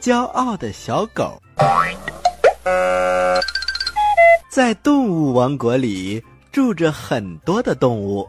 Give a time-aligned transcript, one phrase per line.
[0.00, 1.40] 骄傲的小狗，
[4.50, 8.28] 在动物王国里住着很多的动物，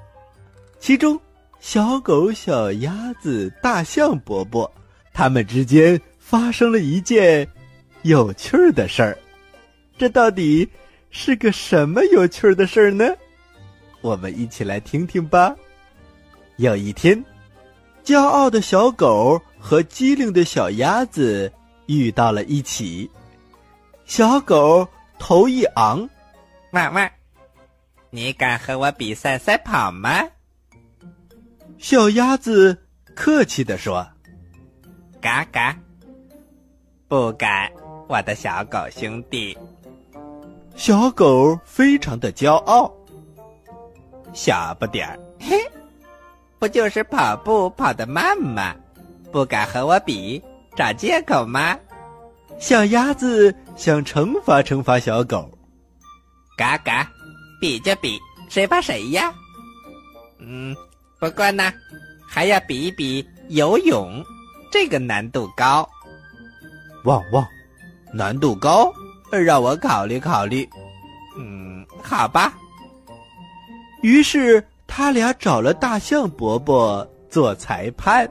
[0.79, 1.20] 其中
[1.59, 4.71] 小狗、小鸭子、大象伯伯，
[5.13, 7.45] 它们之间发生了一件
[8.03, 9.17] 有趣儿的事儿。
[9.97, 10.69] 这到底
[11.11, 13.05] 是个什么有趣儿的事儿呢？
[13.99, 15.53] 我们一起来听听吧。
[16.57, 17.21] 有一天，
[18.05, 21.51] 骄傲的小狗和机灵的小鸭子。
[21.87, 23.11] 遇到了一起，
[24.05, 24.87] 小狗
[25.19, 26.10] 头一昂，
[26.71, 27.11] 汪汪！
[28.10, 30.23] 你敢和我比赛赛跑吗？
[31.77, 32.75] 小鸭子
[33.13, 34.08] 客气地说
[35.22, 35.77] ：“嘎嘎，
[37.08, 37.72] 不敢，
[38.08, 39.55] 我的小狗兄弟。”
[40.75, 42.91] 小狗非常的骄傲，
[44.33, 45.61] 小不点儿，嘿，
[46.59, 48.75] 不就是跑步跑得慢吗？
[49.31, 50.41] 不敢和我比。
[50.75, 51.77] 找借口吗？
[52.59, 55.49] 小鸭子想惩罚惩罚小狗。
[56.57, 57.09] 嘎嘎，
[57.61, 59.33] 比就比，谁怕谁呀？
[60.38, 60.75] 嗯，
[61.17, 61.71] 不过呢，
[62.27, 64.21] 还要比一比游泳，
[64.69, 65.87] 这个难度高。
[67.05, 67.47] 汪汪，
[68.13, 68.93] 难度高，
[69.31, 70.67] 让我考虑考虑。
[71.37, 72.53] 嗯，好吧。
[74.02, 74.61] 于是
[74.97, 78.25] 他俩找了大象伯伯做裁判，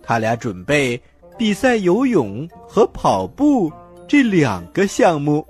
[0.00, 1.02] 他俩准备。
[1.36, 3.72] 比赛游泳和跑步
[4.06, 5.44] 这两个项目。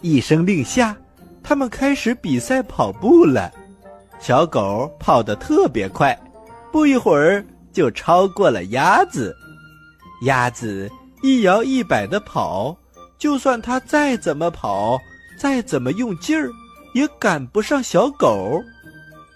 [0.00, 0.96] 一声令下，
[1.42, 3.52] 他们开始比赛跑步了。
[4.18, 6.18] 小狗跑得特别快，
[6.72, 9.36] 不一会儿就超过了鸭子。
[10.22, 10.90] 鸭子
[11.22, 12.74] 一摇一摆的跑，
[13.18, 14.98] 就算它再怎么跑，
[15.38, 16.48] 再怎么用劲儿，
[16.94, 18.62] 也赶不上小狗。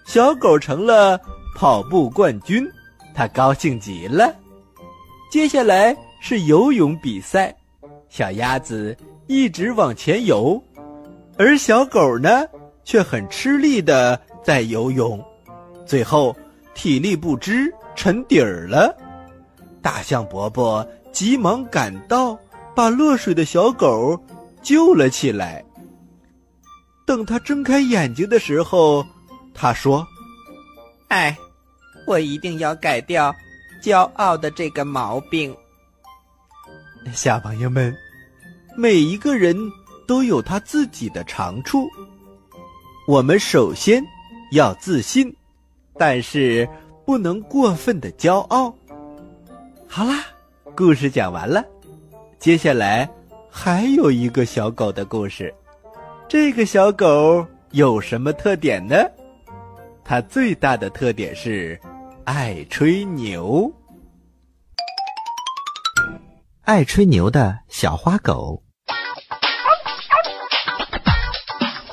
[0.05, 1.19] 小狗成了
[1.55, 2.67] 跑步冠军，
[3.13, 4.33] 它高兴极了。
[5.31, 7.55] 接下来是游泳比赛，
[8.09, 8.95] 小鸭子
[9.27, 10.61] 一直往前游，
[11.37, 12.45] 而小狗呢
[12.83, 15.23] 却很吃力的在游泳，
[15.85, 16.35] 最后
[16.75, 18.95] 体力不支沉底儿了。
[19.81, 22.37] 大象伯伯急忙赶到，
[22.75, 24.21] 把落水的小狗
[24.61, 25.63] 救了起来。
[27.05, 29.05] 等他睁开眼睛的时候，
[29.53, 30.05] 他说
[31.09, 31.37] ：“哎，
[32.07, 33.33] 我一定要改掉。”
[33.83, 35.53] 骄傲的这个毛病，
[37.13, 37.93] 小朋友们，
[38.77, 39.53] 每一个人
[40.07, 41.85] 都有他自己的长处。
[43.09, 44.01] 我们首先
[44.53, 45.35] 要自信，
[45.97, 46.65] 但是
[47.05, 48.73] 不能过分的骄傲。
[49.85, 50.27] 好啦，
[50.77, 51.61] 故事讲完了，
[52.39, 53.09] 接下来
[53.51, 55.53] 还有一个小狗的故事。
[56.29, 58.95] 这个小狗有什么特点呢？
[60.13, 61.81] 它最大的特点是。
[62.23, 63.73] 爱吹牛，
[66.61, 68.61] 爱吹牛的小花狗。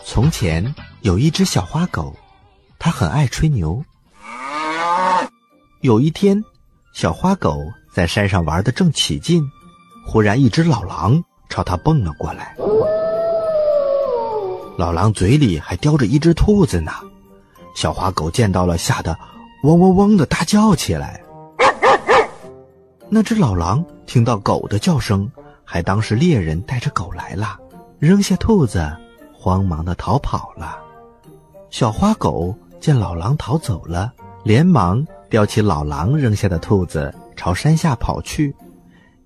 [0.05, 2.15] 从前有一只小花狗，
[2.79, 3.83] 它很爱吹牛。
[5.81, 6.45] 有一天，
[6.93, 7.57] 小花狗
[7.91, 9.43] 在山上玩的正起劲，
[10.07, 12.55] 忽然一只老狼朝它蹦了过来。
[14.77, 16.93] 老狼嘴里还叼着一只兔子呢，
[17.75, 19.17] 小花狗见到了，吓得。
[19.65, 21.23] 汪汪汪的大叫起来。
[23.11, 25.31] 那只老狼听到狗的叫声，
[25.65, 27.59] 还当是猎人带着狗来了，
[27.99, 28.91] 扔下兔子，
[29.35, 30.79] 慌忙的逃跑了。
[31.69, 34.11] 小花狗见老狼逃走了，
[34.45, 38.55] 连忙叼起老狼扔下的兔子，朝山下跑去。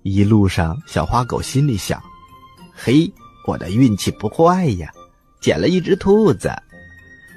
[0.01, 2.01] 一路上，小花狗心里想
[2.75, 3.09] ：“嘿，
[3.47, 4.91] 我的运气不坏呀，
[5.39, 6.51] 捡了一只兔子。”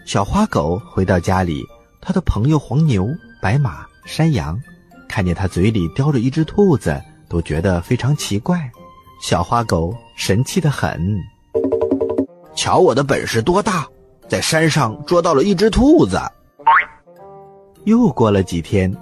[0.09, 1.63] 小花狗回到家里。
[2.01, 3.07] 他的朋友黄牛、
[3.43, 4.59] 白马、山羊，
[5.07, 6.99] 看见他嘴里叼着一只兔子，
[7.29, 8.71] 都觉得非常奇怪。
[9.21, 11.21] 小花狗神气的很，
[12.57, 13.87] 瞧我的本事多大，
[14.27, 16.19] 在山上捉到了一只兔子。
[17.85, 18.97] 又过了几天，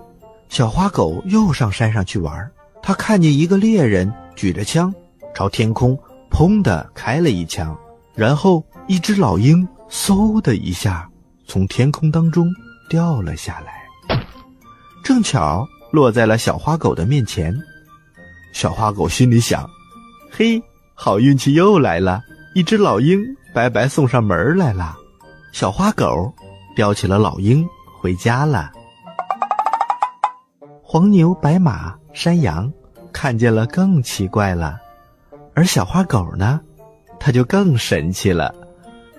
[0.49, 2.51] 小花狗又上山上去玩，
[2.83, 4.93] 他看见一个猎人举着枪，
[5.37, 5.97] 朝天空
[6.33, 7.79] 砰的开了一枪，
[8.13, 11.09] 然后一只老鹰嗖的一下
[11.47, 12.49] 从天空当中。
[12.89, 13.85] 掉了下来，
[15.03, 17.53] 正巧落在了小花狗的面前。
[18.53, 19.69] 小花狗心里想
[20.31, 20.63] ：“嘿，
[20.95, 22.23] 好运气又来了，
[22.55, 23.21] 一只老鹰
[23.53, 24.97] 白白送上门来了。”
[25.51, 26.33] 小花狗
[26.77, 27.67] 叼起了老鹰
[28.01, 28.71] 回家了。
[30.81, 32.73] 黄牛、白马、山羊
[33.13, 34.79] 看见了更奇怪了，
[35.57, 36.61] 而小花狗呢，
[37.19, 38.55] 它就更神气了。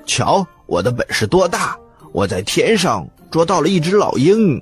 [0.05, 1.77] 瞧我的本事多大！
[2.11, 3.07] 我在天上。
[3.29, 4.57] 捉到了一只老鹰，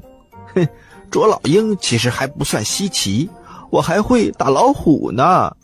[0.56, 0.68] 哼，
[1.12, 3.30] 捉老鹰其实还不算稀奇，
[3.70, 5.56] 我还会打老虎呢。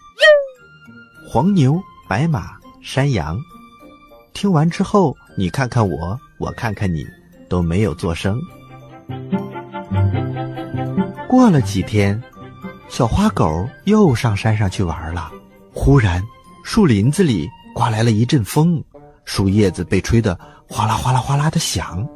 [1.27, 3.39] 黄牛、白马、山羊，
[4.33, 7.03] 听完之后，你看看我，我看看你，
[7.49, 8.39] 都没有作声。
[11.27, 12.21] 过了几天，
[12.87, 15.31] 小花狗又上山上去玩了。
[15.73, 16.21] 忽然，
[16.63, 18.81] 树林子里刮来了一阵风，
[19.25, 20.37] 树叶子被吹得
[20.67, 22.07] 哗啦哗啦哗啦的响。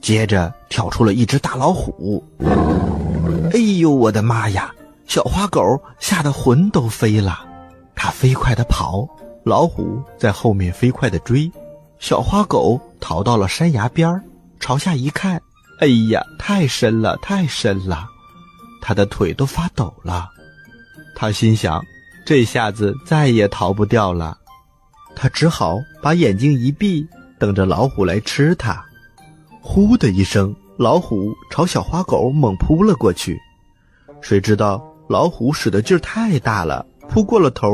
[0.00, 2.24] 接着跳出了一只大老虎。
[3.52, 4.74] 哎呦，我的妈呀！
[5.06, 5.60] 小花狗
[5.98, 7.38] 吓得魂都飞了，
[7.94, 9.06] 它飞快地跑，
[9.44, 11.50] 老虎在后面飞快地追。
[11.98, 14.22] 小花狗逃到了山崖边儿，
[14.58, 15.40] 朝下一看，
[15.80, 18.08] 哎呀，太深了，太深了！
[18.80, 20.28] 它的腿都发抖了，
[21.14, 21.84] 他心想，
[22.26, 24.36] 这下子再也逃不掉了。
[25.14, 27.06] 他只好把眼睛一闭，
[27.38, 28.84] 等着老虎来吃它。
[29.60, 33.38] 呼的一声，老虎朝小花狗猛扑了过去。
[34.20, 37.68] 谁知道老虎使的劲儿太大了，扑过了头，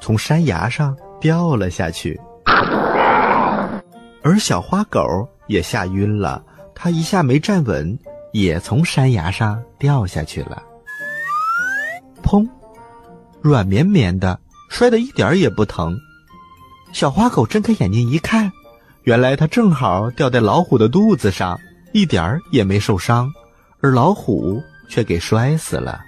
[0.00, 2.20] 从山崖上掉了下去。
[4.22, 6.44] 而小花狗也吓晕了，
[6.74, 7.98] 它一下没站稳。
[8.32, 10.60] 也从山崖上掉下去了，
[12.20, 12.44] 砰！
[13.40, 15.96] 软绵绵的，摔得一点也不疼。
[16.94, 18.50] 小花狗睁开眼睛一看，
[19.02, 21.58] 原来它正好掉在老虎的肚子上，
[21.92, 23.28] 一点儿也没受伤，
[23.80, 26.00] 而老虎却给摔死了。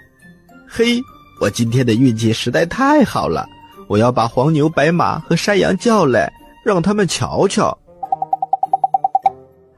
[0.68, 1.02] 嘿，
[1.40, 3.44] 我今天的运气实在太好了！
[3.88, 6.32] 我要把黄牛、白马和山羊叫来，
[6.64, 7.76] 让他们瞧瞧。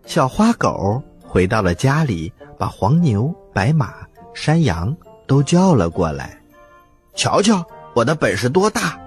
[0.05, 1.03] 小花狗。
[1.31, 3.93] 回到了家里，把黄牛、白马、
[4.33, 4.97] 山羊
[5.27, 6.39] 都叫了过来，
[7.15, 7.63] 瞧瞧
[7.95, 8.98] 我的本事多大！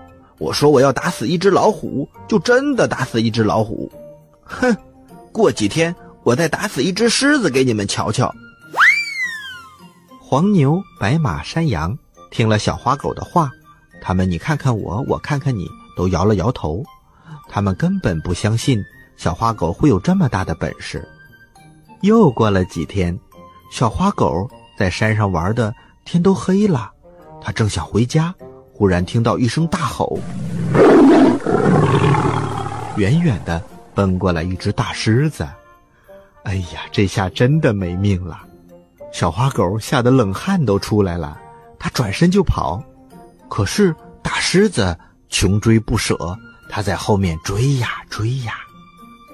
[0.42, 3.92] 我说我要打死一只老虎，就真的打死一只老虎。
[4.44, 4.76] 哼，
[5.32, 8.34] 过几天我再打死一只狮子给你们瞧瞧。
[10.20, 11.96] 黄牛、白马、山羊
[12.32, 13.52] 听了小花狗的话，
[14.02, 16.84] 他们你看看我，我看看你，都摇了摇头，
[17.48, 18.84] 他们根本不相信
[19.18, 21.08] 小花狗会有这么大的本事。
[22.02, 23.20] 又过了几天，
[23.72, 25.72] 小花狗在山上玩的
[26.04, 26.90] 天都黑了，
[27.40, 28.34] 它正想回家，
[28.82, 30.18] 忽然听到一声大吼，
[32.98, 33.62] 远远的
[33.94, 35.48] 奔过来一只大狮子。
[36.46, 38.40] 哎呀，这下真的没命了！
[39.14, 41.38] 小花狗吓得冷汗都出来了，
[41.78, 42.84] 它转身就跑，
[43.48, 44.98] 可是大狮子
[45.30, 46.18] 穷追不舍，
[46.68, 48.54] 它在后面追呀追呀，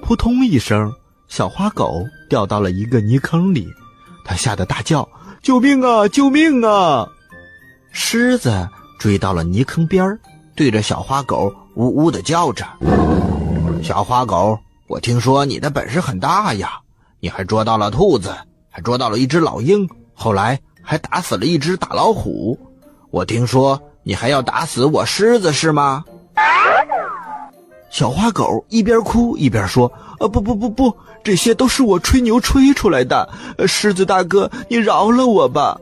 [0.02, 0.92] 扑通一声。
[1.26, 3.66] 小花狗掉到了一个泥坑里，
[4.26, 5.08] 它吓得大叫
[5.40, 6.06] ：“救命啊！
[6.06, 7.08] 救命啊！”
[7.90, 8.68] 狮子
[8.98, 10.18] 追到了泥坑边，
[10.56, 12.66] 对着小花狗呜呜的叫着
[13.82, 14.58] ：“小花狗，
[14.88, 16.80] 我听说你的本事很大呀，
[17.20, 18.34] 你还捉到了兔子，
[18.68, 22.58] 还捉到了一只老鹰，后来还打死了一只大老虎。
[23.10, 26.04] 我听说你还要打死我狮子，是吗？”
[27.90, 29.90] 小花狗一边哭一边说
[30.20, 30.94] ：“呃，不不不不，
[31.24, 33.28] 这些都是我吹牛吹出来的。
[33.66, 35.80] 狮子大哥，你饶了我吧。”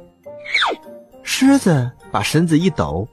[1.24, 3.06] 狮子把身子一抖，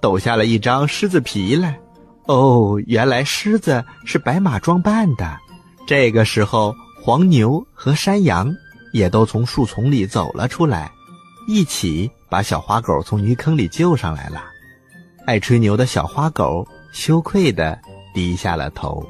[0.00, 1.78] 抖下了一张狮子皮来。
[2.26, 5.38] 哦，原来狮子是白马装扮的。
[5.86, 8.52] 这个时候，黄牛和山羊
[8.92, 10.90] 也都从树丛里走了出来，
[11.46, 14.42] 一起把小花狗从泥坑里救上来了。
[15.24, 17.78] 爱吹牛的小花狗羞愧的。
[18.12, 19.06] 低下了头。